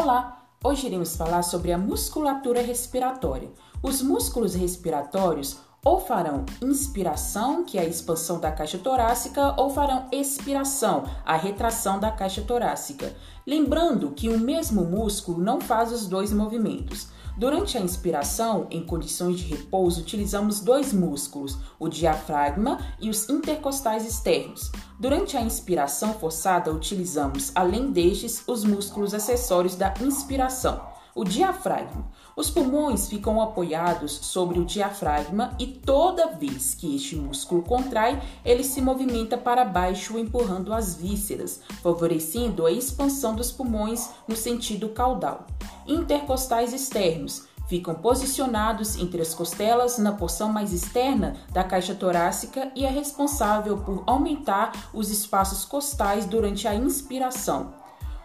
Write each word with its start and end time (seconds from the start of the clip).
Olá! 0.00 0.46
Hoje 0.62 0.86
iremos 0.86 1.16
falar 1.16 1.42
sobre 1.42 1.72
a 1.72 1.76
musculatura 1.76 2.62
respiratória. 2.62 3.50
Os 3.82 4.00
músculos 4.00 4.54
respiratórios 4.54 5.58
ou 5.84 5.98
farão 5.98 6.46
inspiração, 6.62 7.64
que 7.64 7.76
é 7.76 7.80
a 7.80 7.84
expansão 7.84 8.38
da 8.38 8.52
caixa 8.52 8.78
torácica, 8.78 9.60
ou 9.60 9.70
farão 9.70 10.06
expiração, 10.12 11.02
a 11.26 11.36
retração 11.36 11.98
da 11.98 12.12
caixa 12.12 12.42
torácica. 12.42 13.12
Lembrando 13.44 14.12
que 14.12 14.28
o 14.28 14.38
mesmo 14.38 14.84
músculo 14.84 15.42
não 15.42 15.60
faz 15.60 15.90
os 15.90 16.06
dois 16.06 16.32
movimentos. 16.32 17.08
Durante 17.38 17.78
a 17.78 17.80
inspiração, 17.80 18.66
em 18.68 18.84
condições 18.84 19.38
de 19.38 19.44
repouso, 19.44 20.00
utilizamos 20.00 20.58
dois 20.58 20.92
músculos, 20.92 21.56
o 21.78 21.88
diafragma 21.88 22.80
e 23.00 23.08
os 23.08 23.28
intercostais 23.28 24.04
externos. 24.04 24.72
Durante 24.98 25.36
a 25.36 25.40
inspiração 25.40 26.14
forçada, 26.14 26.72
utilizamos, 26.72 27.52
além 27.54 27.92
destes, 27.92 28.42
os 28.44 28.64
músculos 28.64 29.14
acessórios 29.14 29.76
da 29.76 29.94
inspiração 30.00 30.98
o 31.14 31.24
diafragma. 31.24 32.06
Os 32.36 32.48
pulmões 32.48 33.08
ficam 33.08 33.42
apoiados 33.42 34.12
sobre 34.12 34.60
o 34.60 34.64
diafragma 34.64 35.52
e 35.58 35.66
toda 35.66 36.28
vez 36.28 36.76
que 36.76 36.94
este 36.94 37.16
músculo 37.16 37.62
contrai, 37.62 38.22
ele 38.44 38.62
se 38.62 38.80
movimenta 38.80 39.36
para 39.36 39.64
baixo, 39.64 40.16
empurrando 40.16 40.72
as 40.72 40.94
vísceras, 40.94 41.60
favorecendo 41.82 42.64
a 42.64 42.70
expansão 42.70 43.34
dos 43.34 43.50
pulmões 43.50 44.10
no 44.28 44.36
sentido 44.36 44.90
caudal. 44.90 45.44
Intercostais 45.88 46.74
externos 46.74 47.48
ficam 47.66 47.94
posicionados 47.94 48.96
entre 48.96 49.22
as 49.22 49.34
costelas 49.34 49.98
na 49.98 50.12
porção 50.12 50.52
mais 50.52 50.72
externa 50.72 51.36
da 51.50 51.64
caixa 51.64 51.94
torácica 51.94 52.70
e 52.76 52.84
é 52.84 52.90
responsável 52.90 53.78
por 53.78 54.04
aumentar 54.06 54.90
os 54.92 55.10
espaços 55.10 55.64
costais 55.64 56.26
durante 56.26 56.68
a 56.68 56.74
inspiração. 56.74 57.72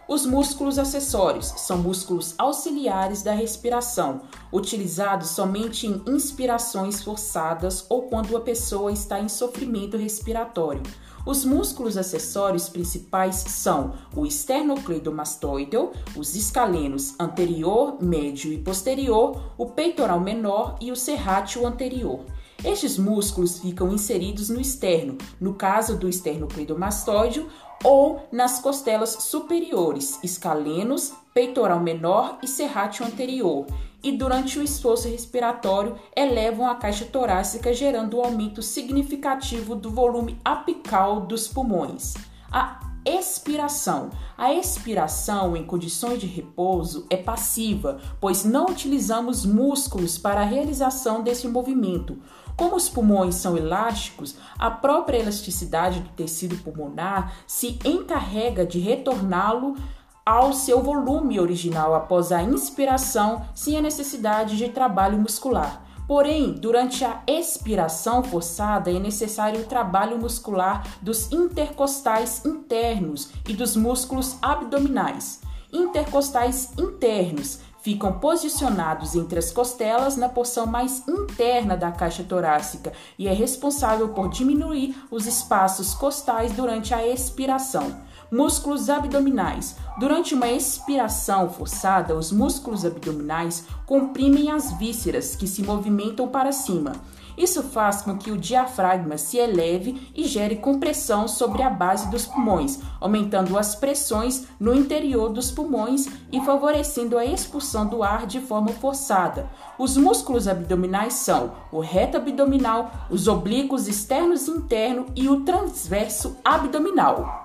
Os 0.06 0.26
músculos 0.26 0.78
acessórios 0.78 1.46
são 1.56 1.78
músculos 1.78 2.34
auxiliares 2.36 3.22
da 3.22 3.32
respiração, 3.32 4.20
utilizados 4.52 5.30
somente 5.30 5.86
em 5.86 6.02
inspirações 6.06 7.02
forçadas 7.02 7.86
ou 7.88 8.02
quando 8.02 8.36
a 8.36 8.40
pessoa 8.42 8.92
está 8.92 9.18
em 9.18 9.28
sofrimento 9.30 9.96
respiratório. 9.96 10.82
Os 11.26 11.42
músculos 11.42 11.96
acessórios 11.96 12.68
principais 12.68 13.36
são 13.36 13.94
o 14.14 14.26
esternocleidomastoideo, 14.26 15.90
os 16.14 16.36
escalenos 16.36 17.14
anterior, 17.18 17.96
médio 18.02 18.52
e 18.52 18.58
posterior, 18.58 19.54
o 19.56 19.66
peitoral 19.66 20.20
menor 20.20 20.76
e 20.82 20.92
o 20.92 20.96
serrátil 20.96 21.66
anterior. 21.66 22.20
Estes 22.62 22.98
músculos 22.98 23.58
ficam 23.58 23.92
inseridos 23.92 24.50
no 24.50 24.60
externo, 24.60 25.16
no 25.40 25.54
caso 25.54 25.96
do 25.96 26.08
esternocleidomastoideo, 26.08 27.48
ou 27.82 28.26
nas 28.30 28.60
costelas 28.60 29.10
superiores, 29.20 30.18
escalenos, 30.22 31.12
peitoral 31.34 31.80
menor 31.80 32.38
e 32.42 32.46
serrátil 32.46 33.04
anterior, 33.04 33.66
e 34.02 34.12
durante 34.12 34.58
o 34.58 34.62
esforço 34.62 35.08
respiratório 35.08 35.96
elevam 36.14 36.66
a 36.70 36.76
caixa 36.76 37.04
torácica, 37.04 37.74
gerando 37.74 38.18
um 38.18 38.24
aumento 38.24 38.62
significativo 38.62 39.74
do 39.74 39.90
volume 39.90 40.38
apical 40.44 41.22
dos 41.22 41.48
pulmões. 41.48 42.14
A 42.52 42.80
expiração. 43.04 44.10
A 44.36 44.52
expiração 44.52 45.56
em 45.56 45.64
condições 45.64 46.20
de 46.20 46.26
repouso 46.26 47.06
é 47.10 47.16
passiva, 47.16 48.00
pois 48.20 48.44
não 48.44 48.66
utilizamos 48.66 49.44
músculos 49.44 50.16
para 50.16 50.40
a 50.40 50.44
realização 50.44 51.22
desse 51.22 51.46
movimento. 51.46 52.18
Como 52.56 52.76
os 52.76 52.88
pulmões 52.88 53.34
são 53.34 53.56
elásticos, 53.56 54.36
a 54.58 54.70
própria 54.70 55.18
elasticidade 55.18 56.00
do 56.00 56.08
tecido 56.10 56.56
pulmonar 56.58 57.34
se 57.46 57.78
encarrega 57.84 58.64
de 58.64 58.78
retorná-lo 58.78 59.76
ao 60.24 60.52
seu 60.52 60.82
volume 60.82 61.38
original 61.38 61.94
após 61.94 62.32
a 62.32 62.42
inspiração, 62.42 63.44
sem 63.54 63.76
a 63.76 63.82
necessidade 63.82 64.56
de 64.56 64.68
trabalho 64.68 65.18
muscular. 65.18 65.82
Porém, 66.06 66.52
durante 66.52 67.04
a 67.04 67.22
expiração 67.26 68.22
forçada 68.22 68.90
é 68.90 68.98
necessário 68.98 69.60
o 69.60 69.64
trabalho 69.64 70.18
muscular 70.18 70.86
dos 71.00 71.32
intercostais 71.32 72.44
internos 72.44 73.30
e 73.48 73.54
dos 73.54 73.74
músculos 73.74 74.36
abdominais. 74.42 75.40
Intercostais 75.72 76.72
internos 76.78 77.60
ficam 77.84 78.14
posicionados 78.14 79.14
entre 79.14 79.38
as 79.38 79.52
costelas 79.52 80.16
na 80.16 80.26
porção 80.26 80.66
mais 80.66 81.06
interna 81.06 81.76
da 81.76 81.92
caixa 81.92 82.24
torácica 82.24 82.94
e 83.18 83.28
é 83.28 83.32
responsável 83.34 84.08
por 84.08 84.30
diminuir 84.30 84.96
os 85.10 85.26
espaços 85.26 85.92
costais 85.92 86.52
durante 86.52 86.94
a 86.94 87.06
expiração. 87.06 87.94
Músculos 88.32 88.88
abdominais. 88.88 89.76
Durante 89.98 90.34
uma 90.34 90.48
expiração 90.48 91.50
forçada, 91.50 92.16
os 92.16 92.32
músculos 92.32 92.86
abdominais 92.86 93.66
comprimem 93.84 94.50
as 94.50 94.72
vísceras 94.72 95.36
que 95.36 95.46
se 95.46 95.62
movimentam 95.62 96.26
para 96.26 96.52
cima. 96.52 96.92
Isso 97.36 97.62
faz 97.62 98.02
com 98.02 98.16
que 98.16 98.30
o 98.30 98.38
diafragma 98.38 99.18
se 99.18 99.38
eleve 99.38 100.10
e 100.14 100.24
gere 100.24 100.56
compressão 100.56 101.26
sobre 101.26 101.62
a 101.62 101.70
base 101.70 102.10
dos 102.10 102.26
pulmões, 102.26 102.80
aumentando 103.00 103.58
as 103.58 103.74
pressões 103.74 104.46
no 104.58 104.74
interior 104.74 105.30
dos 105.30 105.50
pulmões 105.50 106.08
e 106.32 106.40
favorecendo 106.40 107.18
a 107.18 107.24
expulsão 107.24 107.86
do 107.86 108.02
ar 108.02 108.26
de 108.26 108.40
forma 108.40 108.68
forçada. 108.68 109.48
Os 109.78 109.96
músculos 109.96 110.46
abdominais 110.46 111.14
são 111.14 111.52
o 111.72 111.80
reto 111.80 112.16
abdominal, 112.16 112.90
os 113.10 113.28
oblíquos 113.28 113.88
externos 113.88 114.46
e 114.46 114.50
interno 114.50 115.06
e 115.16 115.28
o 115.28 115.40
transverso 115.40 116.36
abdominal. 116.44 117.43